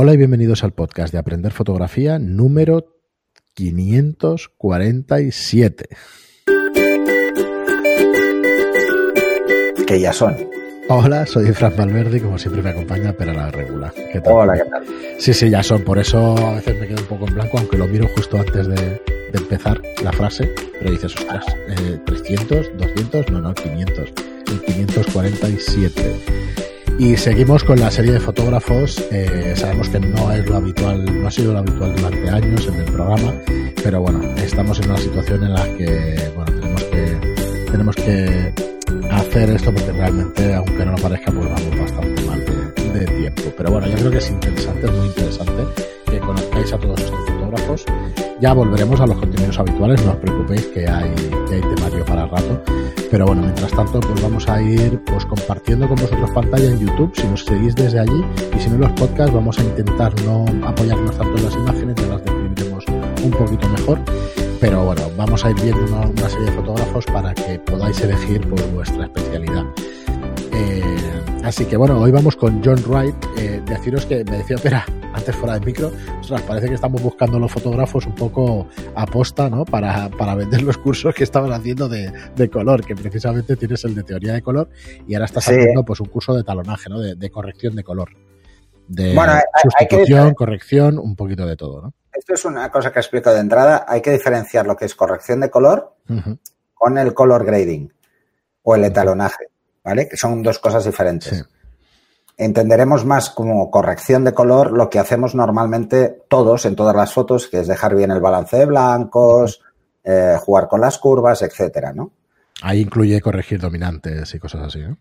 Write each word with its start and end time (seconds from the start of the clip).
Hola 0.00 0.14
y 0.14 0.16
bienvenidos 0.16 0.62
al 0.62 0.70
podcast 0.70 1.12
de 1.12 1.18
Aprender 1.18 1.50
Fotografía 1.50 2.20
número 2.20 3.00
547. 3.54 5.88
Que 9.88 10.00
ya 10.00 10.12
son. 10.12 10.36
Hola, 10.88 11.26
soy 11.26 11.52
Fran 11.52 11.74
Valverde 11.76 12.18
y 12.18 12.20
como 12.20 12.38
siempre 12.38 12.62
me 12.62 12.70
acompaña 12.70 13.12
Pera 13.12 13.34
la 13.34 13.50
Regula. 13.50 13.92
¿Qué 14.12 14.20
tal? 14.20 14.34
Hola, 14.34 14.54
¿qué 14.54 14.70
tal? 14.70 14.86
Sí, 15.18 15.34
sí, 15.34 15.50
ya 15.50 15.64
son. 15.64 15.82
Por 15.82 15.98
eso 15.98 16.38
a 16.46 16.54
veces 16.54 16.80
me 16.80 16.86
quedo 16.86 17.00
un 17.00 17.08
poco 17.08 17.26
en 17.26 17.34
blanco, 17.34 17.58
aunque 17.58 17.76
lo 17.76 17.88
miro 17.88 18.06
justo 18.14 18.38
antes 18.38 18.68
de, 18.68 19.02
empezar 19.32 19.82
la 20.04 20.12
frase. 20.12 20.54
Pero 20.78 20.92
dices, 20.92 21.16
ostras, 21.16 21.44
eh, 21.70 21.98
¿300? 22.06 22.76
¿200? 22.76 23.30
No, 23.30 23.40
no, 23.40 23.52
500. 23.52 24.12
El 24.46 24.62
547. 24.62 26.67
Y 26.98 27.16
seguimos 27.16 27.62
con 27.62 27.78
la 27.78 27.92
serie 27.92 28.12
de 28.12 28.20
fotógrafos. 28.20 29.00
Eh, 29.12 29.54
sabemos 29.54 29.88
que 29.88 30.00
no 30.00 30.32
es 30.32 30.44
lo 30.48 30.56
habitual, 30.56 31.22
no 31.22 31.28
ha 31.28 31.30
sido 31.30 31.52
lo 31.52 31.60
habitual 31.60 31.94
durante 31.94 32.28
años 32.28 32.66
en 32.66 32.74
el 32.74 32.84
programa, 32.86 33.34
pero 33.84 34.00
bueno, 34.00 34.20
estamos 34.36 34.80
en 34.80 34.90
una 34.90 34.98
situación 34.98 35.44
en 35.44 35.54
la 35.54 35.64
que, 35.76 36.32
bueno, 36.34 36.60
tenemos 36.60 36.82
que, 36.84 37.66
tenemos 37.70 37.96
que 37.96 38.54
hacer 39.12 39.50
esto 39.50 39.72
porque 39.72 39.92
realmente, 39.92 40.54
aunque 40.54 40.84
no 40.84 40.92
lo 40.92 40.98
parezca, 40.98 41.30
pues 41.30 41.48
vamos 41.48 41.78
bastante 41.78 42.22
mal 42.24 42.44
de, 42.92 43.04
tiempo. 43.06 43.42
Pero 43.56 43.70
bueno, 43.70 43.86
yo 43.86 43.94
creo 43.94 44.10
que 44.10 44.18
es 44.18 44.30
interesante, 44.30 44.86
es 44.86 44.92
muy 44.92 45.06
interesante 45.06 45.62
que 46.10 46.18
conozcáis 46.18 46.72
a 46.72 46.78
todos 46.78 47.00
estos 47.00 47.20
fotógrafos. 47.28 47.84
Ya 48.40 48.52
volveremos 48.52 49.00
a 49.00 49.06
los 49.06 49.18
contenidos 49.18 49.56
habituales, 49.56 50.04
no 50.04 50.10
os 50.10 50.16
preocupéis 50.16 50.66
que 50.66 50.88
hay, 50.88 51.14
que 51.48 51.56
hay 51.56 51.60
temario 51.60 52.04
para 52.04 52.26
rato. 52.26 52.62
Pero 53.10 53.26
bueno, 53.26 53.42
mientras 53.42 53.70
tanto, 53.72 54.00
pues 54.00 54.22
vamos 54.22 54.48
a 54.48 54.60
ir 54.60 55.00
pues 55.04 55.24
compartiendo 55.24 55.88
con 55.88 55.96
vosotros 55.96 56.30
pantalla 56.30 56.70
en 56.70 56.78
YouTube, 56.78 57.12
si 57.14 57.26
nos 57.26 57.44
seguís 57.44 57.74
desde 57.74 58.00
allí, 58.00 58.24
y 58.56 58.60
si 58.60 58.68
no 58.68 58.78
los 58.78 58.92
podcasts, 58.92 59.32
vamos 59.32 59.58
a 59.58 59.62
intentar 59.62 60.12
no 60.22 60.44
apoyarnos 60.66 61.16
tanto 61.16 61.38
en 61.38 61.44
las 61.44 61.54
imágenes, 61.54 61.94
ya 61.96 62.06
las 62.06 62.24
describiremos 62.24 62.84
un 63.24 63.30
poquito 63.30 63.68
mejor. 63.70 63.98
Pero 64.60 64.84
bueno, 64.84 65.02
vamos 65.16 65.44
a 65.44 65.50
ir 65.50 65.56
viendo 65.62 65.84
una, 65.84 66.28
serie 66.28 66.46
de 66.46 66.52
fotógrafos 66.52 67.06
para 67.06 67.32
que 67.32 67.58
podáis 67.60 68.00
elegir 68.00 68.46
pues, 68.48 68.72
vuestra 68.74 69.04
especialidad. 69.04 69.64
Eh, 70.52 70.82
así 71.44 71.64
que 71.64 71.76
bueno, 71.76 71.98
hoy 72.00 72.10
vamos 72.10 72.34
con 72.36 72.60
John 72.64 72.82
Wright. 72.86 73.14
Eh, 73.36 73.62
deciros 73.64 74.04
que 74.04 74.24
me 74.24 74.38
decía, 74.38 74.56
espera, 74.56 74.84
fuera 75.32 75.58
de 75.58 75.66
micro, 75.66 75.92
ostras, 76.20 76.42
parece 76.42 76.68
que 76.68 76.74
estamos 76.74 77.02
buscando 77.02 77.38
los 77.38 77.50
fotógrafos 77.50 78.06
un 78.06 78.14
poco 78.14 78.68
aposta, 78.94 79.48
¿no? 79.48 79.64
Para, 79.64 80.08
para 80.10 80.34
vender 80.34 80.62
los 80.62 80.78
cursos 80.78 81.14
que 81.14 81.24
estaban 81.24 81.52
haciendo 81.52 81.88
de, 81.88 82.12
de, 82.34 82.50
color, 82.50 82.84
que 82.84 82.94
precisamente 82.94 83.56
tienes 83.56 83.84
el 83.84 83.94
de 83.94 84.02
teoría 84.02 84.32
de 84.32 84.42
color 84.42 84.68
y 85.06 85.14
ahora 85.14 85.26
estás 85.26 85.48
haciendo 85.48 85.84
pues 85.84 86.00
un 86.00 86.08
curso 86.08 86.34
de 86.34 86.44
talonaje, 86.44 86.88
¿no? 86.88 87.00
De, 87.00 87.30
corrección 87.30 87.76
de 87.76 87.84
color. 87.84 88.10
De 88.86 89.14
sustitución, 89.62 90.34
corrección, 90.34 90.98
un 90.98 91.14
poquito 91.14 91.46
de 91.46 91.56
todo, 91.56 91.82
¿no? 91.82 91.94
Esto 92.12 92.34
es 92.34 92.44
una 92.44 92.70
cosa 92.70 92.92
que 92.92 92.98
explico 92.98 93.32
de 93.32 93.40
entrada. 93.40 93.84
Hay 93.86 94.00
que 94.00 94.10
diferenciar 94.10 94.66
lo 94.66 94.76
que 94.76 94.86
es 94.86 94.94
corrección 94.94 95.40
de 95.40 95.50
color 95.50 95.94
con 96.74 96.98
el 96.98 97.14
color 97.14 97.44
grading 97.44 97.92
o 98.62 98.74
el 98.74 98.84
etalonaje, 98.84 99.46
¿vale? 99.84 100.08
Que 100.08 100.16
son 100.16 100.42
dos 100.42 100.58
cosas 100.58 100.84
diferentes. 100.84 101.48
Entenderemos 102.38 103.04
más 103.04 103.30
como 103.30 103.70
corrección 103.70 104.24
de 104.24 104.32
color 104.32 104.72
lo 104.72 104.88
que 104.88 105.00
hacemos 105.00 105.34
normalmente 105.34 106.22
todos 106.28 106.64
en 106.64 106.76
todas 106.76 106.94
las 106.94 107.12
fotos, 107.12 107.48
que 107.48 107.60
es 107.60 107.66
dejar 107.66 107.96
bien 107.96 108.12
el 108.12 108.20
balance 108.20 108.56
de 108.56 108.66
blancos, 108.66 109.60
eh, 110.04 110.36
jugar 110.40 110.68
con 110.68 110.80
las 110.80 110.98
curvas, 110.98 111.42
etcétera, 111.42 111.92
¿no? 111.92 112.12
Ahí 112.62 112.80
incluye 112.80 113.20
corregir 113.20 113.60
dominantes 113.60 114.34
y 114.34 114.38
cosas 114.38 114.62
así, 114.62 114.80
¿no? 114.80 114.96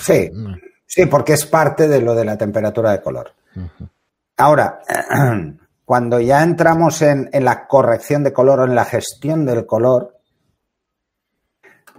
sí, 0.00 0.30
mm. 0.32 0.54
sí, 0.86 1.06
porque 1.06 1.34
es 1.34 1.46
parte 1.46 1.86
de 1.86 2.00
lo 2.00 2.14
de 2.14 2.24
la 2.24 2.38
temperatura 2.38 2.92
de 2.92 3.02
color. 3.02 3.32
Ahora, 4.36 4.80
cuando 5.84 6.20
ya 6.20 6.42
entramos 6.42 7.02
en, 7.02 7.28
la 7.32 7.66
corrección 7.66 8.24
de 8.24 8.32
color 8.32 8.60
o 8.60 8.64
en 8.64 8.74
la 8.74 8.84
gestión 8.84 9.44
del 9.44 9.66
color, 9.66 10.18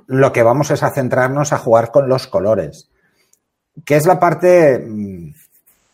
lo 0.08 0.34
que 0.34 0.44
vamos 0.44 0.72
es 0.72 0.84
a 0.84 0.92
centrarnos 0.92 1.54
a 1.54 1.58
jugar 1.58 1.92
con 1.92 2.10
los 2.10 2.28
colores, 2.28 2.90
que 3.84 3.96
es 3.96 4.06
la 4.06 4.20
parte 4.20 4.80
mm, 4.80 5.34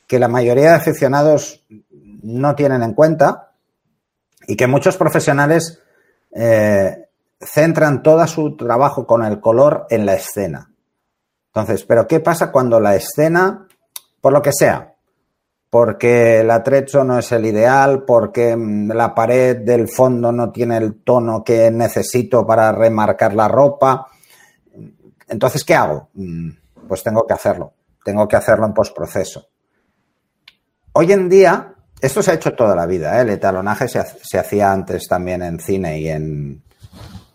que 0.07 0.19
la 0.19 0.27
mayoría 0.27 0.71
de 0.71 0.75
aficionados 0.75 1.63
no 2.23 2.53
tienen 2.55 2.83
en 2.83 2.93
cuenta 2.93 3.53
y 4.47 4.55
que 4.55 4.67
muchos 4.67 4.97
profesionales 4.97 5.79
eh, 6.33 7.05
centran 7.39 8.03
todo 8.03 8.25
su 8.27 8.55
trabajo 8.55 9.07
con 9.07 9.23
el 9.23 9.39
color 9.39 9.87
en 9.89 10.05
la 10.05 10.15
escena. 10.15 10.69
Entonces, 11.47 11.83
¿pero 11.85 12.07
qué 12.07 12.19
pasa 12.19 12.51
cuando 12.51 12.79
la 12.79 12.95
escena, 12.95 13.67
por 14.19 14.33
lo 14.33 14.41
que 14.41 14.53
sea, 14.53 14.95
porque 15.69 16.41
el 16.41 16.51
atrecho 16.51 17.05
no 17.05 17.17
es 17.17 17.31
el 17.31 17.45
ideal, 17.45 18.03
porque 18.03 18.55
mm, 18.55 18.91
la 18.91 19.15
pared 19.15 19.57
del 19.57 19.87
fondo 19.87 20.31
no 20.31 20.51
tiene 20.51 20.77
el 20.77 21.01
tono 21.03 21.43
que 21.43 21.71
necesito 21.71 22.45
para 22.45 22.73
remarcar 22.73 23.33
la 23.33 23.47
ropa. 23.47 24.07
Entonces, 25.29 25.63
¿qué 25.63 25.73
hago? 25.73 26.09
Pues 26.91 27.03
tengo 27.03 27.25
que 27.25 27.31
hacerlo. 27.31 27.71
Tengo 28.03 28.27
que 28.27 28.35
hacerlo 28.35 28.65
en 28.65 28.73
postproceso. 28.73 29.47
Hoy 30.91 31.13
en 31.13 31.29
día, 31.29 31.73
esto 32.01 32.21
se 32.21 32.31
ha 32.31 32.33
hecho 32.33 32.53
toda 32.53 32.75
la 32.75 32.85
vida. 32.85 33.17
¿eh? 33.17 33.21
El 33.21 33.29
etalonaje 33.29 33.87
se, 33.87 34.37
hacía 34.37 34.73
antes 34.73 35.07
también 35.07 35.41
en 35.41 35.57
cine 35.61 36.01
y 36.01 36.09
en, 36.09 36.61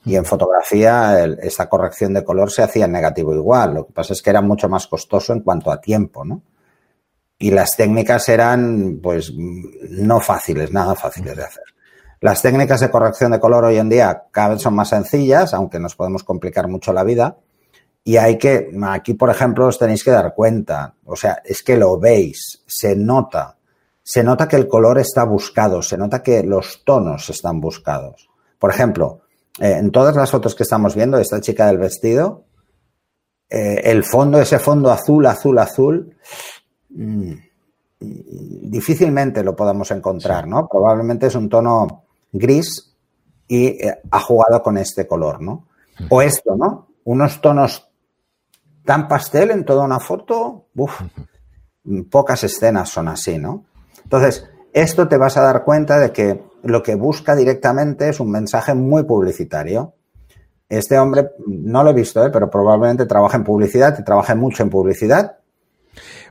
y 0.04 0.14
en 0.14 0.26
fotografía. 0.26 1.24
esa 1.24 1.70
corrección 1.70 2.12
de 2.12 2.22
color 2.22 2.50
se 2.50 2.64
hacía 2.64 2.84
en 2.84 2.92
negativo 2.92 3.34
igual. 3.34 3.72
Lo 3.72 3.86
que 3.86 3.94
pasa 3.94 4.12
es 4.12 4.20
que 4.20 4.28
era 4.28 4.42
mucho 4.42 4.68
más 4.68 4.86
costoso 4.88 5.32
en 5.32 5.40
cuanto 5.40 5.72
a 5.72 5.80
tiempo, 5.80 6.22
¿no? 6.22 6.42
y 7.38 7.50
las 7.50 7.78
técnicas 7.78 8.28
eran, 8.28 9.00
pues, 9.02 9.32
no 9.34 10.20
fáciles, 10.20 10.70
nada 10.70 10.94
fáciles 10.94 11.34
de 11.34 11.44
hacer. 11.44 11.64
Las 12.20 12.42
técnicas 12.42 12.80
de 12.80 12.90
corrección 12.90 13.32
de 13.32 13.40
color 13.40 13.64
hoy 13.64 13.78
en 13.78 13.88
día 13.88 14.24
cada 14.30 14.48
vez 14.48 14.60
son 14.60 14.74
más 14.74 14.90
sencillas, 14.90 15.54
aunque 15.54 15.80
nos 15.80 15.96
podemos 15.96 16.24
complicar 16.24 16.68
mucho 16.68 16.92
la 16.92 17.04
vida. 17.04 17.38
Y 18.06 18.16
hay 18.16 18.38
que, 18.38 18.70
aquí 18.84 19.14
por 19.14 19.30
ejemplo, 19.30 19.66
os 19.66 19.78
tenéis 19.78 20.02
que 20.02 20.10
dar 20.10 20.34
cuenta, 20.34 20.94
o 21.04 21.16
sea, 21.16 21.42
es 21.44 21.62
que 21.62 21.76
lo 21.76 21.98
veis, 21.98 22.62
se 22.66 22.96
nota, 22.96 23.56
se 24.02 24.22
nota 24.22 24.48
que 24.48 24.56
el 24.56 24.68
color 24.68 24.98
está 24.98 25.24
buscado, 25.24 25.82
se 25.82 25.98
nota 25.98 26.22
que 26.22 26.42
los 26.42 26.84
tonos 26.84 27.28
están 27.28 27.60
buscados. 27.60 28.30
Por 28.58 28.70
ejemplo, 28.70 29.20
eh, 29.60 29.76
en 29.78 29.90
todas 29.90 30.16
las 30.16 30.30
fotos 30.30 30.54
que 30.54 30.62
estamos 30.62 30.94
viendo, 30.94 31.18
esta 31.18 31.40
chica 31.40 31.66
del 31.66 31.78
vestido, 31.78 32.44
eh, 33.50 33.82
el 33.84 34.04
fondo, 34.04 34.40
ese 34.40 34.58
fondo 34.58 34.90
azul, 34.90 35.26
azul, 35.26 35.58
azul, 35.58 36.16
Mm, 36.96 37.32
difícilmente 38.00 39.42
lo 39.42 39.54
podamos 39.54 39.90
encontrar, 39.90 40.46
¿no? 40.46 40.66
Probablemente 40.68 41.26
es 41.26 41.34
un 41.34 41.48
tono 41.48 42.04
gris 42.32 42.94
y 43.46 43.66
eh, 43.66 44.00
ha 44.10 44.20
jugado 44.20 44.62
con 44.62 44.78
este 44.78 45.06
color, 45.06 45.42
¿no? 45.42 45.68
O 46.08 46.22
esto, 46.22 46.56
¿no? 46.56 46.88
Unos 47.04 47.40
tonos 47.40 47.85
tan 48.86 49.08
pastel 49.08 49.50
en 49.50 49.64
toda 49.64 49.84
una 49.84 50.00
foto, 50.00 50.68
uf, 50.74 51.02
pocas 52.10 52.42
escenas 52.44 52.88
son 52.88 53.08
así, 53.08 53.36
¿no? 53.38 53.64
Entonces, 54.02 54.48
esto 54.72 55.08
te 55.08 55.18
vas 55.18 55.36
a 55.36 55.42
dar 55.42 55.64
cuenta 55.64 55.98
de 55.98 56.12
que 56.12 56.42
lo 56.62 56.82
que 56.82 56.94
busca 56.94 57.34
directamente 57.34 58.08
es 58.08 58.20
un 58.20 58.30
mensaje 58.30 58.74
muy 58.74 59.02
publicitario. 59.02 59.94
Este 60.68 60.98
hombre, 60.98 61.30
no 61.46 61.82
lo 61.82 61.90
he 61.90 61.94
visto, 61.94 62.24
¿eh? 62.24 62.30
pero 62.32 62.50
probablemente 62.50 63.06
trabaja 63.06 63.36
en 63.36 63.44
publicidad 63.44 63.96
y 63.98 64.04
trabaja 64.04 64.34
mucho 64.34 64.62
en 64.62 64.70
publicidad 64.70 65.36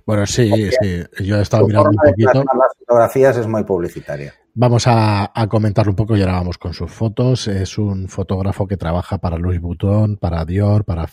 bueno, 0.05 0.25
sí, 0.25 0.69
sí. 0.81 1.03
Yo 1.23 1.37
he 1.37 1.41
estado 1.41 1.67
mirando 1.67 1.89
un 1.89 1.95
poquito. 1.95 2.43
Las 2.43 2.77
fotografías 2.77 3.37
es 3.37 3.47
muy 3.47 3.63
publicitaria. 3.63 4.33
Vamos 4.53 4.85
a, 4.87 5.31
comentarlo 5.49 5.91
un 5.91 5.97
poco 5.97 6.15
y 6.15 6.21
ahora 6.21 6.33
vamos 6.33 6.57
con 6.57 6.73
sus 6.73 6.89
fotos. 6.89 7.47
Es 7.47 7.77
un 7.77 8.07
fotógrafo 8.07 8.67
que 8.67 8.77
trabaja 8.77 9.17
para 9.17 9.37
Louis 9.37 9.59
Vuitton, 9.59 10.17
para 10.17 10.45
Dior, 10.45 10.85
para 10.85 11.07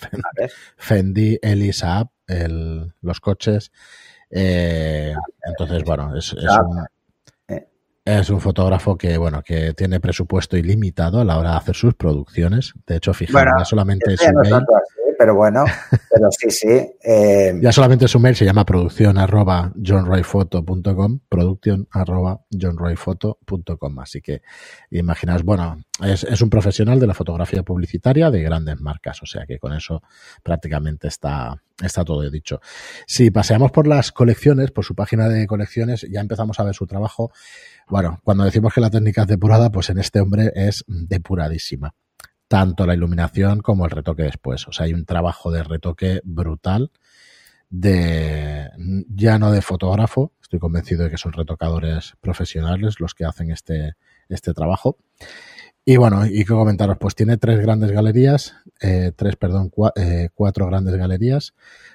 Fendi, 0.77 1.39
Elisa, 1.43 2.09
el, 2.29 2.93
los 3.01 3.21
coches. 3.21 3.73
Eh, 4.31 5.13
entonces, 5.45 5.83
bueno, 5.85 6.17
es, 6.17 6.33
un, 6.35 6.87
eh. 7.49 7.67
es 8.05 8.31
un 8.31 8.41
fotógrafo 8.41 8.97
que, 8.97 9.19
bueno, 9.19 9.43
que 9.43 9.75
tiene 9.75 9.99
presupuesto 9.99 10.57
ilimitado 10.57 11.21
a 11.21 11.25
la 11.25 11.37
hora 11.37 11.51
de 11.51 11.57
hacer 11.57 11.75
sus 11.75 11.95
producciones. 11.95 12.75
De 12.87 12.97
hecho, 12.97 13.13
fijaros, 13.13 13.69
solamente 13.69 14.17
su 14.17 14.33
mail 14.35 14.65
pero 15.19 15.35
bueno, 15.35 15.65
pero 16.11 16.29
sí, 16.31 16.51
sí. 16.51 16.69
Eh, 17.05 17.59
ya 17.61 17.71
solamente 17.73 18.09
su 18.09 18.19
mail 18.19 18.35
se 18.35 18.45
llama 18.45 18.65
producción 18.65 19.19
arroba 19.19 19.73
johnroyfoto.com, 19.77 21.21
producción 21.29 21.87
arroba 21.91 22.41
johnroyfoto.com. 22.51 23.99
Así 24.01 24.21
que 24.21 24.43
imaginaos, 24.91 25.45
bueno, 25.45 25.85
es, 26.03 26.25
es, 26.25 26.43
un 26.43 26.51
profesional 26.51 26.99
de 26.99 27.07
la 27.07 27.15
fotografía 27.15 27.63
publicitaria 27.63 28.31
de 28.31 28.43
grandes 28.43 28.81
marcas, 28.81 29.23
o 29.23 29.27
sea 29.27 29.47
que 29.47 29.59
con 29.59 29.73
eso 29.73 30.03
prácticamente 30.43 31.09
está, 31.09 31.63
está 31.81 32.05
todo 32.05 32.29
dicho. 32.29 32.61
Si 33.07 33.31
paseamos 33.31 33.71
por 33.71 33.87
las 33.87 34.13
colecciones, 34.13 34.71
por 34.71 34.85
su 34.85 34.95
página 34.95 35.29
de 35.29 35.47
colecciones, 35.47 36.07
ya 36.11 36.21
empezamos 36.21 36.59
a 36.59 36.65
ver 36.65 36.75
su 36.75 36.87
trabajo. 36.87 37.31
Bueno, 37.89 38.21
cuando 38.25 38.45
decimos 38.45 38.75
que 38.75 38.81
la 38.81 38.91
técnica 38.91 39.23
es 39.23 39.29
depurada, 39.29 39.71
pues 39.71 39.91
en 39.91 39.99
este 39.99 40.21
hombre 40.21 40.51
es 40.55 40.85
depuradísima 40.89 41.95
tanto 42.53 42.85
la 42.85 42.93
iluminación 42.93 43.61
como 43.61 43.87
el 43.87 43.91
retoque 43.91 44.25
después. 44.25 44.69
O 44.69 44.73
sea, 44.73 44.85
hay 44.85 44.93
un 44.93 45.07
trabajo 45.07 45.51
de 45.51 45.63
retoque 45.63 46.21
brutal, 46.23 46.91
de 47.71 48.69
ya 49.09 49.39
no 49.39 49.51
de 49.51 49.63
fotógrafo, 49.63 50.35
estoy 50.43 50.59
convencido 50.59 51.05
de 51.05 51.11
que 51.11 51.17
son 51.17 51.33
retocadores 51.33 52.13
profesionales 52.21 53.01
los 53.01 53.15
que 53.15 53.25
hacen 53.25 53.51
este, 53.51 53.95
este 54.29 54.53
trabajo. 54.53 54.99
Y 55.87 55.97
bueno, 55.97 56.27
y 56.27 56.45
qué 56.45 56.53
comentaros, 56.53 56.99
pues 56.99 57.15
tiene 57.15 57.39
tres 57.39 57.59
grandes 57.59 57.91
galerías, 57.91 58.55
eh, 58.83 59.13
tres, 59.17 59.37
perdón, 59.37 59.73
eh, 59.97 60.29
cuatro 60.35 60.67
grandes 60.67 60.95
galerías, 60.97 61.55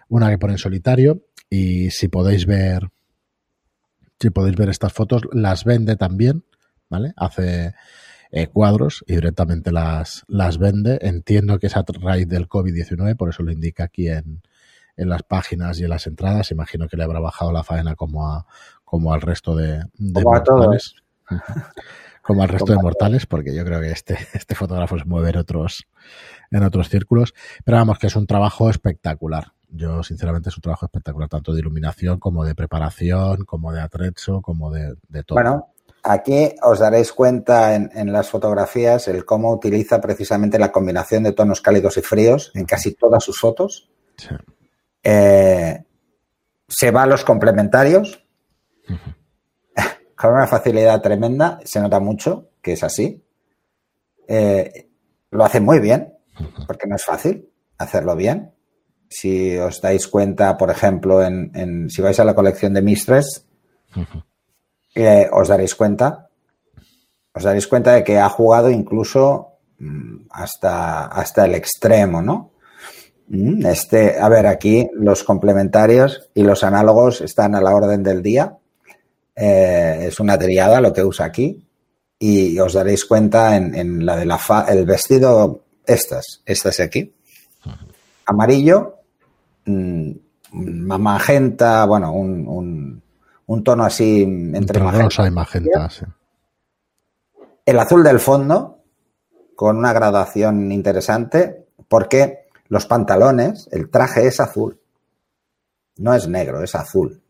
una 0.10 0.32
que 0.32 0.40
pone 0.40 0.54
en 0.54 0.58
solitario 0.58 1.22
y 1.52 1.92
si 1.92 2.08
podéis 2.08 2.48
ver, 2.48 2.90
si 4.20 4.32
podéis 4.32 4.56
ver 4.56 4.70
estas 4.70 4.92
fotos, 4.92 5.22
las 5.34 5.66
vende 5.66 5.98
también, 5.98 6.46
¿vale? 6.90 7.14
Hace 7.16 7.76
eh, 8.32 8.48
cuadros 8.48 9.04
y 9.08 9.16
directamente 9.16 9.72
las, 9.72 10.24
las 10.28 10.58
vende. 10.58 11.00
Entiendo 11.02 11.60
que 11.60 11.68
es 11.68 11.78
a 11.78 11.86
raíz 12.02 12.28
del 12.28 12.48
COVID-19, 12.48 13.16
por 13.16 13.30
eso 13.30 13.44
lo 13.44 13.52
indica 13.52 13.86
aquí 13.86 14.10
en, 14.10 14.42
en 14.98 15.10
las 15.10 15.24
páginas 15.24 15.80
y 15.80 15.84
en 15.84 15.90
las 15.90 16.08
entradas. 16.08 16.52
Imagino 16.52 16.88
que 16.88 16.98
le 16.98 17.04
habrá 17.04 17.20
bajado 17.20 17.52
la 17.52 17.64
faena 17.64 17.96
como, 17.96 18.32
a, 18.32 18.46
como 18.84 19.14
al 19.14 19.22
resto 19.22 19.56
de, 19.56 19.84
de 19.94 20.24
mortales. 20.24 20.96
como 22.22 22.44
al 22.44 22.50
resto 22.50 22.74
de 22.74 22.80
mortales, 22.80 23.26
porque 23.26 23.56
yo 23.56 23.64
creo 23.64 23.80
que 23.80 23.92
este, 23.92 24.18
este 24.34 24.54
fotógrafo 24.54 24.98
se 25.00 25.06
mueve 25.06 25.30
en 25.30 25.38
otros, 25.38 25.88
en 26.52 26.64
otros 26.64 26.90
círculos. 26.90 27.34
Pero 27.64 27.78
vamos, 27.78 28.00
que 28.00 28.08
es 28.08 28.16
un 28.16 28.28
trabajo 28.28 28.70
espectacular. 28.70 29.54
Yo, 29.70 30.04
sinceramente, 30.04 30.50
es 30.50 30.58
un 30.58 30.62
trabajo 30.62 30.86
espectacular, 30.86 31.30
tanto 31.30 31.54
de 31.54 31.60
iluminación 31.60 32.20
como 32.20 32.44
de 32.44 32.56
preparación, 32.56 33.46
como 33.46 33.72
de 33.72 33.82
atrezzo, 33.82 34.42
como 34.42 34.72
de, 34.72 34.96
de 35.10 35.24
todo. 35.24 35.36
Bueno, 35.36 35.74
Aquí 36.10 36.56
os 36.64 36.80
daréis 36.80 37.12
cuenta 37.12 37.76
en, 37.76 38.14
las 38.14 38.30
fotografías 38.30 39.10
el 39.10 39.26
cómo 39.26 39.52
utiliza 39.52 40.00
precisamente 40.00 40.58
la 40.58 40.72
combinación 40.72 41.24
de 41.24 41.34
tonos 41.34 41.60
cálidos 41.60 41.98
y 41.98 42.02
fríos 42.02 42.50
en 42.54 42.64
casi 42.64 42.94
todas 42.94 43.22
sus 43.22 43.38
fotos. 43.38 43.90
Eh, 45.04 45.84
se 46.66 46.92
va 46.92 47.04
a 47.04 47.08
los 47.08 47.26
complementarios 47.26 48.24
con 50.16 50.34
una 50.34 50.48
facilidad 50.48 51.02
tremenda. 51.02 51.60
Se 51.66 51.82
nota 51.82 52.00
mucho 52.00 52.52
que 52.62 52.72
es 52.72 52.84
así. 52.86 53.22
Eh, 54.30 54.88
lo 55.32 55.44
hace 55.44 55.60
muy 55.60 55.80
bien, 55.80 56.14
porque 56.68 56.88
no 56.88 56.96
es 56.96 57.04
fácil 57.04 57.50
hacerlo 57.78 58.16
bien. 58.16 58.54
Si 59.10 59.58
os 59.58 59.82
dais 59.82 60.08
cuenta, 60.08 60.56
por 60.56 60.70
ejemplo, 60.70 61.22
en, 61.22 61.90
si 61.90 62.02
vais 62.02 62.18
a 62.22 62.24
la 62.24 62.34
colección 62.34 62.74
de 62.74 62.82
Mistress, 62.82 63.46
os 65.32 65.48
daréis 65.48 65.76
cuenta, 65.76 66.30
os 67.38 67.44
daréis 67.44 67.68
cuenta 67.68 67.94
de 67.94 68.04
que 68.04 68.18
ha 68.18 68.30
jugado 68.30 68.72
incluso 68.72 69.60
mm, 69.78 70.28
hasta, 70.32 71.06
hasta 71.06 71.46
el 71.46 71.56
extremo, 71.56 72.22
¿no? 72.22 72.52
Mm, 73.28 73.66
este, 73.66 74.20
a 74.20 74.28
ver, 74.30 74.48
aquí 74.48 74.90
los 74.94 75.24
complementarios 75.24 76.30
y 76.34 76.44
los 76.44 76.64
análogos 76.64 77.22
están 77.22 77.54
a 77.54 77.62
la 77.62 77.76
orden 77.76 78.02
del 78.02 78.24
día. 78.24 78.58
Eh, 79.36 80.06
es 80.08 80.20
una 80.20 80.38
triada 80.38 80.82
lo 80.82 80.94
que 80.94 81.04
usa 81.04 81.28
aquí. 81.28 81.64
Y 82.20 82.58
os 82.58 82.74
daréis 82.74 83.06
cuenta 83.06 83.56
en, 83.56 84.04
la 84.04 84.16
de 84.16 84.26
la 84.26 84.40
fa, 84.40 84.66
el 84.70 84.88
vestido, 84.88 85.66
estas, 85.86 86.42
estas 86.44 86.80
aquí. 86.80 87.14
Amarillo, 88.26 88.96
mmm, 89.66 90.12
magenta, 90.52 91.86
bueno, 91.86 92.14
un 92.14 93.04
tono 93.64 93.84
así 93.86 94.24
entre, 94.24 94.80
y 94.80 95.32
magenta. 95.32 95.90
El 97.66 97.80
azul 97.80 98.04
del 98.04 98.20
fondo, 98.20 98.84
con 99.56 99.78
una 99.78 99.94
gradación 99.94 100.72
interesante, 100.72 101.68
porque 101.88 102.48
los 102.68 102.86
pantalones, 102.86 103.70
el 103.72 103.90
traje 103.90 104.28
es 104.28 104.40
azul. 104.40 104.80
No 105.98 106.14
es 106.14 106.28
negro, 106.28 106.62
es 106.62 106.76
azul. 106.76 107.22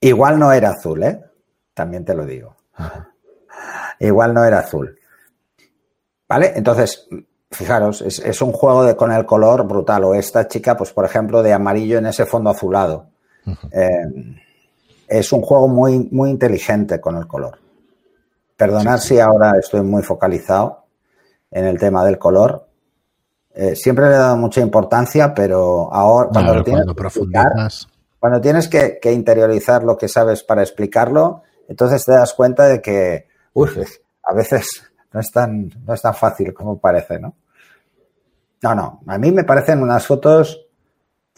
Igual 0.00 0.38
no 0.38 0.52
era 0.52 0.70
azul, 0.70 1.02
¿eh? 1.02 1.20
También 1.72 2.04
te 2.04 2.14
lo 2.14 2.26
digo. 2.26 2.56
Igual 4.00 4.34
no 4.34 4.44
era 4.44 4.58
azul. 4.58 4.98
¿Vale? 6.28 6.52
Entonces, 6.54 7.08
fijaros, 7.50 8.02
es, 8.02 8.18
es 8.18 8.42
un 8.42 8.52
juego 8.52 8.84
de, 8.84 8.96
con 8.96 9.10
el 9.12 9.24
color 9.24 9.66
brutal. 9.66 10.04
O 10.04 10.14
esta 10.14 10.46
chica, 10.46 10.76
pues 10.76 10.92
por 10.92 11.04
ejemplo, 11.04 11.42
de 11.42 11.52
amarillo 11.52 11.98
en 11.98 12.06
ese 12.06 12.26
fondo 12.26 12.50
azulado. 12.50 13.10
Eh, 13.72 14.36
es 15.08 15.32
un 15.32 15.42
juego 15.42 15.68
muy, 15.68 16.08
muy 16.10 16.30
inteligente 16.30 17.00
con 17.00 17.16
el 17.16 17.26
color. 17.26 17.58
Perdonar 18.56 19.00
si 19.00 19.18
ahora 19.18 19.54
estoy 19.58 19.82
muy 19.82 20.02
focalizado 20.02 20.84
en 21.50 21.64
el 21.64 21.78
tema 21.78 22.04
del 22.04 22.18
color. 22.18 22.68
Eh, 23.54 23.74
siempre 23.74 24.08
le 24.08 24.14
he 24.14 24.18
dado 24.18 24.36
mucha 24.36 24.60
importancia, 24.60 25.32
pero 25.34 25.92
ahora 25.92 26.28
cuando, 26.32 26.62
tienes, 26.62 26.84
cuando, 28.18 28.40
tienes 28.40 28.68
que, 28.68 29.00
interiorizar 29.12 29.82
lo 29.82 29.96
que 29.96 30.08
sabes 30.08 30.42
para 30.42 30.62
explicarlo, 30.62 31.42
entonces 31.68 32.04
te 32.04 32.12
das 32.12 32.34
cuenta 32.34 32.66
de 32.66 32.80
que 32.82 33.28
a 34.22 34.34
veces 34.34 34.82
no 35.12 35.20
es, 35.20 35.30
tan, 35.32 35.70
no 35.86 35.94
es 35.94 36.02
tan 36.02 36.14
fácil 36.14 36.52
como 36.52 36.78
parece, 36.78 37.18
¿no? 37.18 37.34
No, 38.62 38.74
no, 38.74 39.00
a 39.06 39.18
mí 39.18 39.30
me 39.30 39.44
parecen 39.44 39.82
unas 39.82 40.06
fotos 40.06 40.67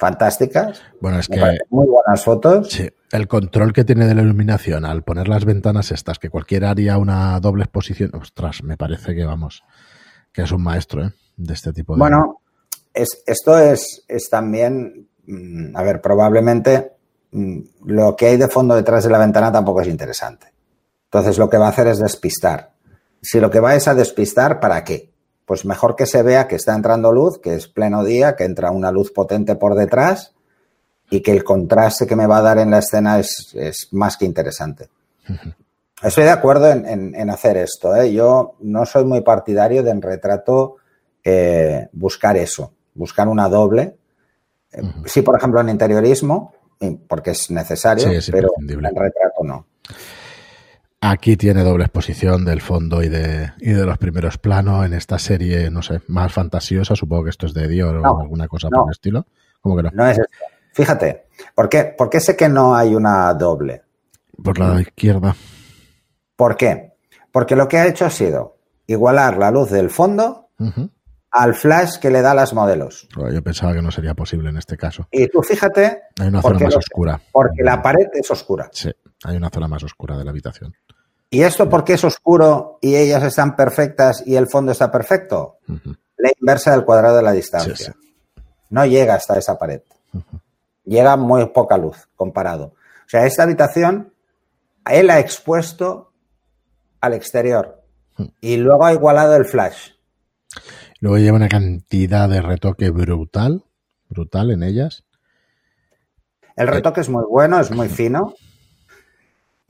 fantásticas. 0.00 0.80
Bueno, 0.98 1.18
es 1.18 1.28
que. 1.28 1.38
Muy 1.68 1.86
buenas 1.86 2.24
fotos. 2.24 2.68
Sí, 2.70 2.88
el 3.12 3.28
control 3.28 3.74
que 3.74 3.84
tiene 3.84 4.06
de 4.06 4.14
la 4.14 4.22
iluminación 4.22 4.86
al 4.86 5.04
poner 5.04 5.28
las 5.28 5.44
ventanas 5.44 5.92
estas, 5.92 6.18
que 6.18 6.30
cualquiera 6.30 6.70
haría 6.70 6.96
una 6.96 7.38
doble 7.38 7.64
exposición. 7.64 8.10
Ostras, 8.14 8.62
me 8.62 8.78
parece 8.78 9.14
que 9.14 9.26
vamos, 9.26 9.62
que 10.32 10.42
es 10.42 10.52
un 10.52 10.62
maestro 10.62 11.04
¿eh? 11.04 11.12
de 11.36 11.52
este 11.52 11.74
tipo 11.74 11.94
de. 11.94 11.98
Bueno, 11.98 12.40
es, 12.94 13.22
esto 13.26 13.58
es, 13.58 14.02
es 14.08 14.30
también. 14.30 15.06
Mm, 15.26 15.76
a 15.76 15.82
ver, 15.82 16.00
probablemente 16.00 16.92
mm, 17.32 17.60
lo 17.84 18.16
que 18.16 18.28
hay 18.28 18.36
de 18.38 18.48
fondo 18.48 18.74
detrás 18.74 19.04
de 19.04 19.10
la 19.10 19.18
ventana 19.18 19.52
tampoco 19.52 19.82
es 19.82 19.88
interesante. 19.88 20.46
Entonces, 21.04 21.36
lo 21.36 21.50
que 21.50 21.58
va 21.58 21.66
a 21.66 21.70
hacer 21.70 21.88
es 21.88 21.98
despistar. 21.98 22.72
Si 23.20 23.38
lo 23.38 23.50
que 23.50 23.60
va 23.60 23.74
es 23.74 23.86
a 23.86 23.94
despistar, 23.94 24.60
¿para 24.60 24.82
qué? 24.82 25.09
Pues 25.50 25.64
mejor 25.64 25.96
que 25.96 26.06
se 26.06 26.22
vea 26.22 26.46
que 26.46 26.54
está 26.54 26.76
entrando 26.76 27.10
luz, 27.10 27.40
que 27.40 27.56
es 27.56 27.66
pleno 27.66 28.04
día, 28.04 28.36
que 28.36 28.44
entra 28.44 28.70
una 28.70 28.92
luz 28.92 29.10
potente 29.10 29.56
por 29.56 29.74
detrás 29.74 30.32
y 31.10 31.22
que 31.22 31.32
el 31.32 31.42
contraste 31.42 32.06
que 32.06 32.14
me 32.14 32.28
va 32.28 32.36
a 32.36 32.42
dar 32.42 32.58
en 32.58 32.70
la 32.70 32.78
escena 32.78 33.18
es, 33.18 33.88
más 33.90 34.16
que 34.16 34.26
interesante. 34.26 34.90
Estoy 36.00 36.22
de 36.22 36.30
acuerdo 36.30 36.70
en, 36.70 37.30
hacer 37.30 37.56
esto. 37.56 37.96
¿eh? 37.96 38.12
Yo 38.12 38.54
no 38.60 38.86
soy 38.86 39.04
muy 39.04 39.22
partidario 39.22 39.82
de 39.82 39.90
en 39.90 40.00
retrato 40.00 40.76
eh, 41.24 41.88
buscar 41.94 42.36
eso, 42.36 42.72
buscar 42.94 43.26
una 43.26 43.48
doble. 43.48 43.96
Eh, 44.70 44.82
sí, 45.06 45.22
por 45.22 45.36
ejemplo, 45.36 45.60
en 45.60 45.70
interiorismo, 45.70 46.54
porque 47.08 47.32
es 47.32 47.50
necesario, 47.50 48.06
pero 48.30 48.50
en 48.56 48.94
retrato 48.94 49.42
no. 49.42 49.66
Aquí 51.02 51.36
tiene 51.36 51.64
doble 51.64 51.84
exposición 51.84 52.44
del 52.44 52.60
fondo 52.60 53.02
y 53.02 53.08
de, 53.08 53.52
y 53.58 53.70
de 53.70 53.86
los 53.86 53.96
primeros 53.96 54.36
planos 54.36 54.84
en 54.84 54.92
esta 54.92 55.18
serie, 55.18 55.70
no 55.70 55.80
sé, 55.80 56.02
más 56.08 56.30
fantasiosa. 56.30 56.94
Supongo 56.94 57.24
que 57.24 57.30
esto 57.30 57.46
es 57.46 57.54
de 57.54 57.68
Dior 57.68 57.96
o 57.96 58.20
alguna 58.20 58.48
cosa 58.48 58.68
por 58.68 58.88
el 58.88 58.92
estilo. 58.92 59.26
¿Cómo 59.62 59.76
que 59.76 59.84
no? 59.84 59.90
No 59.94 60.06
es 60.06 60.18
esto. 60.18 60.36
Fíjate, 60.72 61.26
¿por 61.54 61.68
qué, 61.70 61.84
¿por 61.84 62.10
qué 62.10 62.20
sé 62.20 62.36
que 62.36 62.48
no 62.48 62.74
hay 62.74 62.94
una 62.94 63.32
doble? 63.32 63.82
Por 64.42 64.58
la 64.58 64.80
izquierda. 64.80 65.34
¿Por 66.36 66.56
qué? 66.56 66.92
Porque 67.32 67.56
lo 67.56 67.66
que 67.66 67.78
ha 67.78 67.86
hecho 67.86 68.04
ha 68.04 68.10
sido 68.10 68.58
igualar 68.86 69.38
la 69.38 69.50
luz 69.50 69.70
del 69.70 69.88
fondo 69.88 70.48
al 71.30 71.54
flash 71.54 71.98
que 71.98 72.10
le 72.10 72.20
da 72.20 72.32
a 72.32 72.34
las 72.34 72.52
modelos. 72.52 73.08
Yo 73.32 73.42
pensaba 73.42 73.72
que 73.72 73.82
no 73.82 73.90
sería 73.90 74.14
posible 74.14 74.50
en 74.50 74.58
este 74.58 74.76
caso. 74.76 75.08
Y 75.10 75.28
tú 75.28 75.42
fíjate. 75.42 76.02
Hay 76.20 76.28
una 76.28 76.42
zona 76.42 76.58
más 76.58 76.76
oscura. 76.76 77.20
Porque 77.32 77.62
la 77.62 77.80
pared 77.80 78.08
es 78.12 78.30
oscura. 78.30 78.68
Sí, 78.72 78.90
hay 79.24 79.36
una 79.36 79.50
zona 79.50 79.68
más 79.68 79.82
oscura 79.82 80.16
de 80.16 80.24
la 80.24 80.30
habitación. 80.30 80.74
¿Y 81.30 81.42
esto 81.42 81.68
por 81.68 81.84
qué 81.84 81.94
es 81.94 82.04
oscuro 82.04 82.78
y 82.80 82.96
ellas 82.96 83.22
están 83.22 83.54
perfectas 83.54 84.22
y 84.26 84.36
el 84.36 84.48
fondo 84.48 84.72
está 84.72 84.90
perfecto? 84.90 85.58
La 86.16 86.32
inversa 86.40 86.72
del 86.72 86.84
cuadrado 86.84 87.16
de 87.16 87.22
la 87.22 87.32
distancia. 87.32 87.94
No 88.70 88.84
llega 88.84 89.14
hasta 89.14 89.38
esa 89.38 89.58
pared. 89.58 89.82
Llega 90.84 91.16
muy 91.16 91.46
poca 91.46 91.78
luz 91.78 92.08
comparado. 92.16 92.64
O 92.66 93.08
sea, 93.08 93.26
esta 93.26 93.44
habitación 93.44 94.12
él 94.86 95.10
ha 95.10 95.20
expuesto 95.20 96.12
al 97.00 97.14
exterior 97.14 97.82
y 98.40 98.56
luego 98.56 98.84
ha 98.84 98.92
igualado 98.92 99.36
el 99.36 99.44
flash. 99.44 99.90
Luego 101.00 101.18
lleva 101.18 101.36
una 101.36 101.48
cantidad 101.48 102.28
de 102.28 102.42
retoque 102.42 102.90
brutal, 102.90 103.64
brutal 104.08 104.50
en 104.50 104.62
ellas. 104.62 105.04
El 106.56 106.68
retoque 106.68 107.00
es 107.00 107.08
muy 107.08 107.24
bueno, 107.28 107.60
es 107.60 107.70
muy 107.70 107.88
fino. 107.88 108.34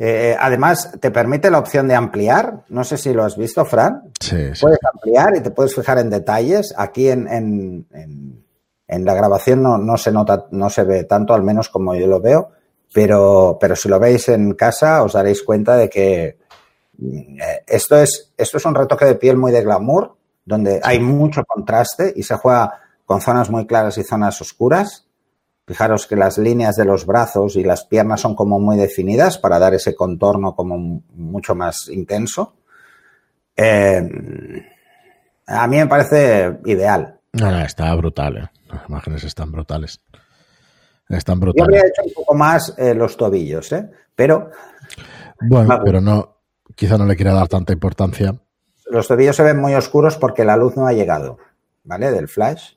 Eh, 0.03 0.35
además, 0.41 0.93
te 0.99 1.11
permite 1.11 1.51
la 1.51 1.59
opción 1.59 1.87
de 1.87 1.95
ampliar. 1.95 2.65
No 2.71 2.85
sé 2.85 2.97
si 2.97 3.13
lo 3.13 3.23
has 3.23 3.37
visto, 3.37 3.67
Fran. 3.67 4.05
Sí, 4.19 4.51
Puedes 4.59 4.79
ampliar 4.91 5.37
y 5.37 5.41
te 5.43 5.51
puedes 5.51 5.75
fijar 5.75 5.99
en 5.99 6.09
detalles. 6.09 6.73
Aquí 6.75 7.11
en, 7.11 7.29
en, 7.29 9.05
la 9.05 9.15
grabación 9.15 9.63
no, 9.63 9.97
se 9.99 10.11
nota, 10.11 10.47
no 10.53 10.71
se 10.71 10.85
ve 10.85 11.05
tanto, 11.05 11.35
al 11.35 11.43
menos 11.43 11.69
como 11.69 11.95
yo 11.95 12.07
lo 12.07 12.19
veo. 12.19 12.51
Pero, 12.95 13.59
pero 13.61 13.77
si 13.77 13.91
lo 13.91 14.01
veis 14.01 14.31
en 14.31 14.55
casa, 14.55 15.03
os 15.03 15.13
daréis 15.13 15.43
cuenta 15.43 15.77
de 15.77 15.91
que 15.91 16.25
eh, 16.25 17.65
esto 17.67 17.99
es, 17.99 18.33
esto 18.39 18.57
es 18.57 18.65
un 18.65 18.75
retoque 18.75 19.05
de 19.05 19.17
piel 19.17 19.37
muy 19.37 19.53
de 19.53 19.63
glamour, 19.63 20.17
donde 20.47 20.81
hay 20.83 20.99
mucho 20.99 21.45
contraste 21.45 22.11
y 22.17 22.23
se 22.23 22.37
juega 22.37 22.81
con 23.05 23.21
zonas 23.21 23.51
muy 23.51 23.67
claras 23.67 23.99
y 23.99 24.03
zonas 24.03 24.41
oscuras. 24.41 25.10
Fijaros 25.71 26.09
que 26.09 26.17
las 26.17 26.37
líneas 26.37 26.75
de 26.75 26.85
los 26.85 27.07
brazos 27.07 27.55
y 27.55 27.63
las 27.63 27.85
piernas 27.85 28.21
son 28.21 28.35
como 28.35 28.59
muy 28.59 28.77
definidas 28.77 29.39
para 29.39 29.61
dar 29.61 29.73
ese 29.73 29.95
contorno 29.95 30.57
como 30.57 30.77
mucho 31.15 31.55
más 31.55 31.87
intenso. 31.89 32.57
Eh, 33.57 34.03
a 35.47 35.67
mí 35.69 35.77
me 35.77 35.87
parece 35.87 36.59
ideal. 36.65 37.21
No, 37.35 37.53
no, 37.53 37.61
está 37.61 37.95
brutal. 37.95 38.37
¿eh? 38.37 38.51
Las 38.69 38.89
imágenes 38.89 39.23
están 39.23 39.53
brutales. 39.53 40.01
Están 41.09 41.37
Yo 41.37 41.41
brutales. 41.43 41.69
habría 41.69 41.89
hecho 41.89 42.03
un 42.05 42.15
poco 42.15 42.35
más 42.35 42.75
eh, 42.77 42.93
los 42.93 43.17
tobillos, 43.17 43.71
¿eh? 43.71 43.89
pero 44.17 44.51
Bueno, 45.41 45.81
pero 45.85 46.01
no, 46.01 46.37
quizá 46.75 46.99
no 46.99 47.07
le 47.07 47.15
quiera 47.15 47.33
dar 47.33 47.47
tanta 47.47 47.73
importancia. 47.73 48.35
los 48.87 49.07
tobillos 49.07 49.37
se 49.37 49.45
ven 49.45 49.61
muy 49.61 49.75
oscuros 49.77 50.17
porque 50.17 50.45
la 50.45 50.57
luz 50.57 50.77
no 50.77 50.89
ha 50.89 50.93
llegado, 50.93 51.39
¿vale? 51.85 52.11
Del 52.11 52.27
flash. 52.27 52.73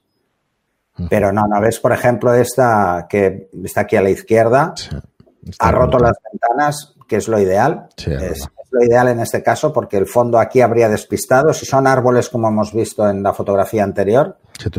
Pero 1.09 1.31
no, 1.31 1.47
no 1.47 1.59
ves, 1.59 1.79
por 1.79 1.91
ejemplo, 1.91 2.33
esta 2.33 3.07
que 3.09 3.49
está 3.63 3.81
aquí 3.81 3.95
a 3.95 4.01
la 4.01 4.11
izquierda, 4.11 4.75
Sí, 5.45 5.57
ha 5.59 5.71
roto 5.71 5.99
las 5.99 6.15
ventanas, 6.31 6.95
que 7.07 7.17
es 7.17 7.27
lo 7.27 7.39
ideal. 7.39 7.87
Sí, 7.97 8.11
es 8.11 8.47
lo 8.71 8.83
ideal 8.83 9.09
en 9.09 9.19
este 9.19 9.43
caso 9.43 9.73
porque 9.73 9.97
el 9.97 10.07
fondo 10.07 10.39
aquí 10.39 10.61
habría 10.61 10.89
despistado. 10.89 11.53
Si 11.53 11.65
son 11.65 11.85
árboles, 11.85 12.29
como 12.29 12.47
hemos 12.47 12.73
visto 12.73 13.07
en 13.09 13.21
la 13.21 13.33
fotografía 13.33 13.83
anterior, 13.83 14.37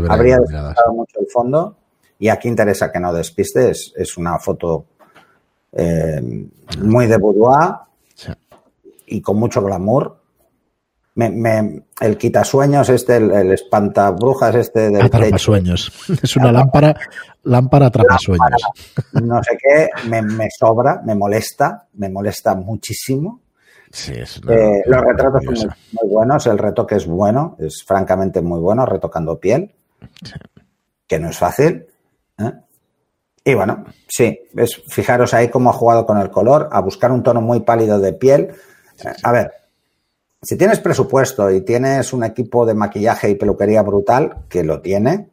habría 0.09 0.38
despistado 0.38 0.92
mucho 0.92 1.21
el 1.21 1.26
fondo. 1.33 1.76
Y 2.18 2.28
aquí 2.28 2.49
interesa 2.49 2.90
que 2.90 3.00
no 3.00 3.12
despiste. 3.12 3.71
Es, 3.71 3.92
es 3.94 4.16
una 4.16 4.38
foto 4.38 4.87
eh, 5.73 6.49
muy 6.78 7.06
de 7.06 7.18
boudoir 7.18 7.75
y 9.06 9.21
con 9.21 9.37
mucho 9.37 9.62
glamour. 9.62 10.16
Me, 11.16 11.30
me- 11.30 11.83
el 12.00 12.18
quitasueños, 12.18 12.88
este, 12.88 13.16
el, 13.16 13.30
el 13.30 13.52
espantabrujas, 13.52 14.54
este 14.56 14.90
del 14.90 15.02
Atrapa 15.02 15.26
techo, 15.26 15.38
sueños. 15.38 15.92
Es 16.23 16.37
una 16.37 16.50
lámpara, 16.50 16.94
lámpara 17.44 17.87
atrapa 17.87 18.18
sueños. 18.18 18.62
no 19.23 19.40
sé 19.42 19.56
qué, 19.62 19.90
me, 20.09 20.23
me 20.23 20.49
sobra, 20.59 21.00
me 21.04 21.14
molesta, 21.14 21.87
me 21.94 22.09
molesta 22.09 22.54
muchísimo. 22.56 23.40
Sí, 23.92 24.12
es 24.16 24.38
una 24.38 24.54
Eh, 24.54 24.83
los 24.87 25.00
retratos 25.02 25.42
son 25.61 25.71
muy, 25.92 26.11
buenos, 26.11 26.47
el 26.49 26.59
retoque 26.59 26.97
es 26.97 27.06
bueno, 27.06 27.56
es 27.61 27.85
francamente 27.87 28.42
muy 28.42 28.59
bueno, 28.59 28.85
retocando 28.85 29.38
piel, 29.38 29.73
Sí. 30.25 30.33
que 31.06 31.21
no 31.21 31.28
es 31.30 31.38
fácil. 31.38 31.87
¿eh? 32.38 32.52
Y 33.44 33.54
bueno, 33.54 33.85
sí, 34.09 34.37
es, 34.56 34.83
fijaros 34.88 35.33
ahí 35.33 35.49
cómo 35.49 35.71
ha 35.71 35.75
jugado 35.75 36.04
con 36.06 36.18
el 36.18 36.30
color, 36.30 36.68
a 36.73 36.80
buscar 36.80 37.12
un 37.12 37.23
tono 37.23 37.40
muy 37.40 37.61
pálido 37.61 38.00
de 38.00 38.14
piel. 38.14 38.50
Eh, 39.04 39.12
A 39.23 39.30
ver, 39.30 39.52
si 40.44 40.56
tienes 40.56 40.80
presupuesto 40.80 41.50
y 41.50 41.62
tienes 41.62 42.12
un 42.12 42.24
equipo 42.24 42.64
de 42.66 42.74
maquillaje 42.74 43.30
y 43.30 43.34
peluquería 43.34 43.82
brutal, 43.82 44.44
que 44.48 44.62
lo 44.64 44.80
tiene, 44.80 45.28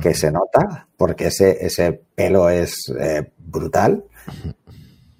que 0.00 0.14
se 0.14 0.30
nota, 0.30 0.88
porque 0.96 1.28
ese, 1.28 1.64
ese 1.64 1.92
pelo 2.14 2.48
es 2.50 2.92
eh, 3.00 3.32
brutal, 3.38 4.04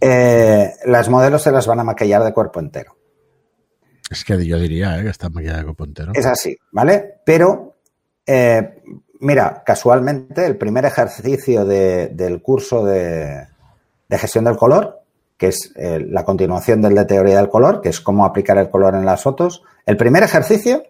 eh, 0.00 0.73
las 0.85 1.09
modelos 1.09 1.42
se 1.42 1.50
las 1.52 1.66
van 1.66 1.80
a 1.80 1.85
maquillar 1.85 2.23
de 2.25 2.33
cuerpo 2.33 2.61
entero. 2.61 2.97
Es 4.11 4.25
que 4.25 4.45
yo 4.47 4.59
diría 4.59 4.99
eh, 4.99 5.02
que 5.02 5.09
está 5.09 5.28
maquillada 5.30 5.59
de 5.59 5.64
cuerpo 5.64 5.85
entero. 5.85 6.12
Es 6.14 6.26
así, 6.26 6.56
¿vale? 6.73 7.14
Pero, 7.25 7.76
mira, 9.21 9.62
casualmente 9.64 10.45
el 10.47 10.56
primer 10.56 10.85
ejercicio 10.85 11.64
de- 11.64 12.09
del 12.09 12.42
curso 12.42 12.85
de, 12.85 13.47
de 14.09 14.18
gestión 14.18 14.45
del 14.45 14.56
color, 14.56 15.00
que 15.37 15.49
es 15.49 15.73
eh, 15.76 16.05
la 16.09 16.25
continuación 16.25 16.81
del 16.83 16.95
de 16.95 17.05
teoría 17.05 17.37
del 17.37 17.49
color, 17.49 17.81
que 17.81 17.90
es 17.90 18.00
cómo 18.00 18.25
aplicar 18.25 18.59
el 18.59 18.71
color 18.71 18.95
en 18.95 19.05
las 19.05 19.23
fotos, 19.23 19.62
el 19.85 19.97
primer 19.97 20.23
ejercicio 20.23 20.85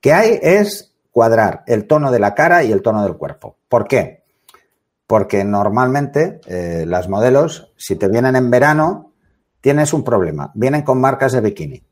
que 0.00 0.12
hay 0.12 0.38
es 0.42 0.94
cuadrar 1.10 1.64
el 1.66 1.86
tono 1.86 2.10
de 2.10 2.18
la 2.18 2.34
cara 2.34 2.62
y 2.62 2.72
el 2.72 2.82
tono 2.82 3.02
del 3.02 3.16
cuerpo. 3.16 3.56
¿Por 3.68 3.88
qué? 3.88 4.24
Porque 5.06 5.44
normalmente 5.44 6.40
eh, 6.46 6.84
las 6.86 7.08
modelos, 7.08 7.72
si 7.76 7.96
te 7.96 8.08
vienen 8.08 8.36
en 8.36 8.50
verano, 8.50 9.12
tienes 9.60 9.92
un 9.92 10.04
problema. 10.04 10.52
Vienen 10.54 10.82
con 10.82 11.00
marcas 11.00 11.32
de 11.32 11.40
bikini 11.40 11.82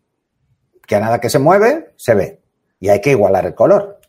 que 0.87 0.97
a 0.97 1.01
nada 1.01 1.21
que 1.21 1.31
se 1.31 1.39
mueve, 1.39 1.95
se 1.97 2.15
ve. 2.15 2.43
Y 2.81 2.89
hay 2.89 3.01
que 3.01 3.11
igualar 3.11 3.47
el 3.47 3.55
color. 3.55 4.01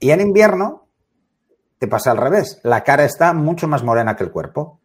Y 0.00 0.10
en 0.10 0.20
invierno 0.20 0.86
te 1.78 1.88
pasa 1.88 2.10
al 2.10 2.16
revés. 2.16 2.60
La 2.62 2.82
cara 2.82 3.04
está 3.04 3.32
mucho 3.32 3.68
más 3.68 3.82
morena 3.82 4.16
que 4.16 4.24
el 4.24 4.30
cuerpo. 4.30 4.80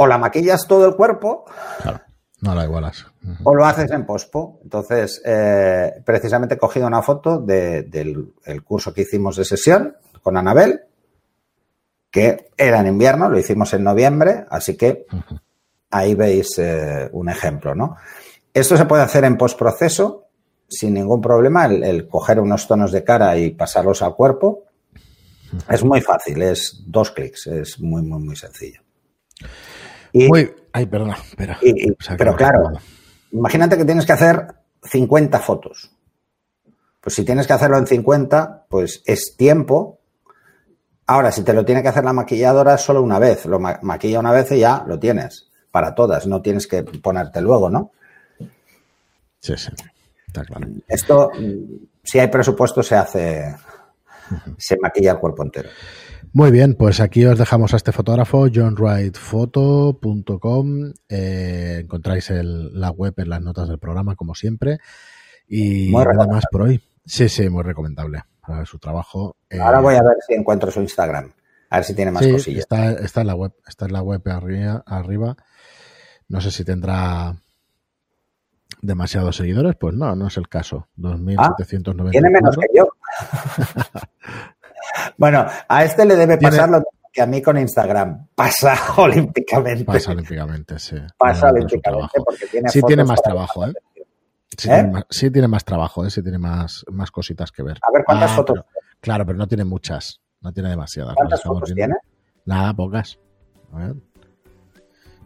O 0.00 0.06
la 0.06 0.16
maquillas 0.18 0.66
todo 0.68 0.86
el 0.86 0.94
cuerpo 0.94 1.44
Claro, 1.82 2.00
no 2.40 2.54
la 2.54 2.64
igualas. 2.64 3.04
O 3.44 3.54
lo 3.54 3.64
haces 3.66 3.90
en 3.90 4.06
pospo. 4.06 4.60
Entonces, 4.62 5.20
eh, 5.24 5.92
precisamente 6.04 6.54
he 6.54 6.58
cogido 6.58 6.86
una 6.86 7.02
foto 7.02 7.38
de- 7.40 7.82
del 7.82 8.32
el 8.44 8.62
curso 8.62 8.94
que 8.94 9.02
hicimos 9.02 9.36
de 9.36 9.44
sesión 9.44 9.96
con 10.22 10.36
Anabel, 10.36 10.80
que 12.10 12.50
era 12.56 12.80
en 12.80 12.86
invierno, 12.86 13.28
lo 13.28 13.38
hicimos 13.38 13.74
en 13.74 13.84
noviembre, 13.84 14.44
así 14.50 14.76
que 14.76 15.06
ahí 15.90 16.14
veis 16.14 16.58
eh, 16.58 17.08
un 17.12 17.28
ejemplo, 17.28 17.74
¿no? 17.74 17.96
Esto 18.54 18.76
se 18.76 18.86
puede 18.86 19.02
hacer 19.02 19.24
en 19.24 19.36
postproceso 19.36 20.24
sin 20.68 20.94
ningún 20.94 21.20
problema, 21.20 21.66
el, 21.66 21.82
el 21.82 22.08
coger 22.08 22.40
unos 22.40 22.66
tonos 22.68 22.92
de 22.92 23.02
cara 23.04 23.36
y 23.36 23.50
pasarlos 23.50 24.02
al 24.02 24.14
cuerpo. 24.14 24.64
Es 25.68 25.82
muy 25.82 26.00
fácil, 26.02 26.40
es 26.42 26.82
dos 26.86 27.10
clics, 27.10 27.46
es 27.46 27.80
muy, 27.80 28.02
muy, 28.02 28.20
muy 28.22 28.36
sencillo. 28.36 28.80
Y, 30.12 30.28
Muy, 30.28 30.54
ay, 30.72 30.86
perdona, 30.86 31.14
espera. 31.14 31.58
y- 31.62 31.88
y- 31.88 31.90
O 31.90 31.96
sea, 32.00 32.14
que 32.16 32.18
pero 32.18 32.36
claro, 32.36 32.70
imagínate 33.32 33.76
que 33.76 33.84
tienes 33.84 34.06
que 34.06 34.12
hacer 34.12 34.46
50 34.82 35.38
fotos. 35.40 35.90
Pues 37.00 37.14
si 37.14 37.24
tienes 37.24 37.46
que 37.46 37.52
hacerlo 37.52 37.78
en 37.78 37.86
50, 37.86 38.66
pues 38.68 39.02
es 39.06 39.34
tiempo. 39.36 39.98
Ahora, 41.06 41.32
si 41.32 41.42
te 41.42 41.52
lo 41.54 41.64
tiene 41.64 41.82
que 41.82 41.88
hacer 41.88 42.04
la 42.04 42.12
maquilladora 42.12 42.76
solo 42.76 43.02
una 43.02 43.18
vez, 43.18 43.46
lo 43.46 43.58
ma- 43.58 43.78
maquilla 43.82 44.20
una 44.20 44.32
vez 44.32 44.50
y 44.52 44.58
ya 44.58 44.84
lo 44.86 44.98
tienes 44.98 45.48
para 45.70 45.94
todas, 45.94 46.26
no 46.26 46.42
tienes 46.42 46.66
que 46.66 46.82
ponerte 46.82 47.40
luego, 47.40 47.70
¿no? 47.70 47.92
Sí, 49.40 49.54
sí, 49.56 49.70
está 50.26 50.44
claro. 50.44 50.66
Esto, 50.88 51.30
mm, 51.38 51.86
si 52.02 52.18
hay 52.18 52.28
presupuesto, 52.28 52.82
se 52.82 52.96
hace, 52.96 53.54
se 54.58 54.76
maquilla 54.80 55.12
el 55.12 55.18
cuerpo 55.18 55.44
entero. 55.44 55.68
Muy 56.32 56.50
bien, 56.50 56.74
pues 56.74 57.00
aquí 57.00 57.24
os 57.24 57.38
dejamos 57.38 57.72
a 57.74 57.76
este 57.76 57.92
fotógrafo, 57.92 58.46
johnwrightphoto.com. 58.52 60.92
Eh, 61.08 61.78
encontráis 61.82 62.30
el- 62.30 62.78
la 62.78 62.90
web 62.90 63.14
en 63.16 63.28
las 63.30 63.40
notas 63.40 63.68
del 63.68 63.78
programa, 63.78 64.16
como 64.16 64.34
siempre. 64.34 64.78
Y 65.48 65.90
Muy 65.90 66.04
nada 66.04 66.26
más 66.26 66.44
por 66.50 66.62
hoy. 66.62 66.82
Sí, 67.04 67.28
sí, 67.28 67.48
muy 67.48 67.62
recomendable 67.62 68.22
para 68.40 68.58
ver 68.58 68.66
su 68.66 68.78
trabajo. 68.78 69.36
Eh, 69.48 69.60
Ahora 69.60 69.80
voy 69.80 69.94
a 69.94 70.02
ver 70.02 70.16
si 70.26 70.34
encuentro 70.34 70.70
su 70.70 70.80
Instagram, 70.80 71.32
a 71.70 71.76
ver 71.76 71.84
si 71.84 71.94
tiene 71.94 72.10
más 72.10 72.22
sí, 72.24 72.32
cosillas. 72.32 72.60
Está, 72.60 72.92
está 72.92 73.20
en 73.22 73.26
la 73.28 73.34
web, 73.34 73.52
está 73.66 73.86
en 73.86 73.92
la 73.94 74.02
web 74.02 74.20
arriba, 74.28 74.82
arriba. 74.86 75.36
No 76.28 76.40
sé 76.42 76.50
si 76.50 76.64
tendrá 76.64 77.34
demasiados 78.82 79.36
seguidores, 79.36 79.74
pues 79.80 79.94
no, 79.94 80.14
no 80.14 80.26
es 80.28 80.36
el 80.36 80.48
caso. 80.48 80.86
2.794. 80.98 82.10
Tiene 82.10 82.30
menos 82.30 82.56
que 82.56 82.66
yo. 82.76 82.88
bueno, 85.16 85.46
a 85.68 85.84
este 85.84 86.04
le 86.04 86.16
debe 86.16 86.36
Tiene- 86.36 86.56
pasar 86.56 86.70
lo 86.70 86.82
que 87.12 87.22
a 87.22 87.26
mí 87.26 87.40
con 87.42 87.56
Instagram. 87.58 88.28
Pasa 88.34 88.74
olímpicamente. 88.98 89.84
Pasa 89.84 90.12
olímpicamente, 90.12 90.78
sí. 90.78 90.96
Pasa 91.16 91.50
olímpicamente 91.50 92.20
porque 92.24 92.46
tiene 92.46 92.68
Sí 92.68 92.80
tiene 92.82 93.04
más 93.04 93.20
trabajo, 93.22 93.66
¿eh? 93.66 93.72
Sí, 94.56 94.68
¿Eh? 94.68 94.74
Tiene 94.74 94.90
más, 94.90 95.04
sí 95.10 95.30
tiene 95.30 95.48
más 95.48 95.64
trabajo, 95.64 96.04
¿eh? 96.06 96.10
sí 96.10 96.22
tiene 96.22 96.38
más, 96.38 96.84
más 96.90 97.10
cositas 97.10 97.50
que 97.52 97.62
ver. 97.62 97.78
A 97.82 97.92
ver, 97.92 98.04
¿cuántas 98.04 98.30
Ah, 98.32 98.34
fotos? 98.36 98.56
pero- 98.58 98.66
claro, 99.00 99.26
pero 99.26 99.38
no 99.38 99.46
tiene 99.46 99.64
muchas. 99.64 100.20
No 100.40 100.52
tiene 100.52 100.68
demasiadas. 100.70 101.14
¿Cuántas 101.16 101.42
fotos 101.42 101.72
tiene? 101.74 101.94
Nada, 102.44 102.72
pocas. 102.74 103.18
A 103.72 103.78
ver. 103.78 103.94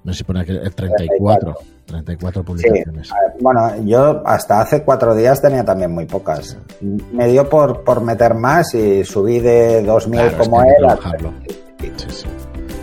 No 0.04 0.12
sé 0.12 0.18
si 0.18 0.24
pone 0.24 0.40
aquí 0.40 0.50
el 0.52 0.74
34. 0.74 1.54
34 1.54 1.81
Sí, 1.92 2.42
publicaciones. 2.42 3.12
a 3.12 3.14
ver, 3.14 3.32
bueno, 3.40 3.84
yo 3.84 4.22
hasta 4.26 4.60
hace 4.60 4.82
cuatro 4.82 5.14
días 5.14 5.40
tenía 5.40 5.64
también 5.64 5.92
muy 5.92 6.06
pocas. 6.06 6.56
Me 6.80 7.28
dio 7.28 7.48
por, 7.48 7.84
por 7.84 8.00
meter 8.00 8.34
más 8.34 8.74
y 8.74 9.04
subí 9.04 9.40
de 9.40 9.84
2.000 9.84 10.10
Claro, 10.10 10.30
que 10.30 10.36
como 10.36 10.60
hay 10.60 10.68
que 10.68 10.74
él 10.78 10.84
a 10.84 10.96
trabajarlo. 10.96 11.32
Sí, 11.78 12.06
sí. 12.08 12.26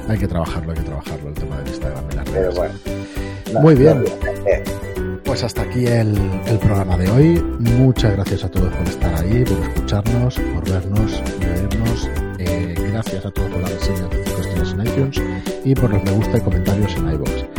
Hay 0.07 0.17
que 0.17 0.27
trabajarlo, 0.27 0.71
hay 0.71 0.77
que 0.77 0.83
trabajarlo, 0.83 1.29
el 1.29 1.35
tema 1.35 1.57
del 1.57 1.67
Instagram 1.67 2.03
y 2.11 2.15
las 2.15 2.31
redes. 2.31 2.55
bueno. 2.55 2.73
Muy 3.61 3.75
bien. 3.75 4.03
Pues 5.25 5.43
hasta 5.43 5.61
aquí 5.61 5.85
el, 5.85 6.17
el 6.47 6.57
programa 6.59 6.97
de 6.97 7.09
hoy. 7.11 7.57
Muchas 7.59 8.13
gracias 8.13 8.43
a 8.43 8.49
todos 8.49 8.73
por 8.73 8.87
estar 8.87 9.13
ahí, 9.15 9.43
por 9.43 9.59
escucharnos, 9.59 10.39
por 10.39 10.69
vernos 10.69 11.21
oírnos. 11.59 12.09
Eh, 12.39 12.75
gracias 12.91 13.25
a 13.25 13.31
todos 13.31 13.49
por 13.51 13.61
las 13.61 13.73
reseñas 13.73 14.09
de 14.09 14.23
5 14.25 14.41
estrellas 14.41 14.73
en 14.73 14.81
iTunes 14.81 15.21
y 15.65 15.75
por 15.75 15.89
los 15.91 16.03
me 16.03 16.11
gusta 16.11 16.37
y 16.37 16.41
comentarios 16.41 16.95
en 16.95 17.11
iVoox. 17.11 17.58